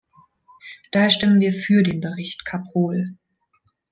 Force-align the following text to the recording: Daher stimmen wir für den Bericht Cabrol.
Daher 0.91 1.11
stimmen 1.11 1.41
wir 1.41 1.53
für 1.53 1.83
den 1.83 2.01
Bericht 2.01 2.43
Cabrol. 2.43 3.05